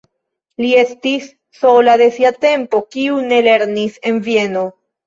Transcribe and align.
Li 0.63 0.69
estis 0.83 1.27
sola 1.59 1.95
de 2.05 2.09
sia 2.17 2.35
tempo, 2.49 2.83
kiu 2.97 3.23
ne 3.31 3.43
lernis 3.51 4.07
en 4.13 4.25
Vieno. 4.31 4.71